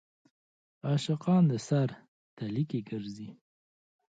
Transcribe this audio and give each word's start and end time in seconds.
عاشقان 0.87 1.43
د 1.51 1.53
سر 1.67 1.89
تلي 2.35 2.63
کې 2.69 2.79
ګرځي. 2.89 3.29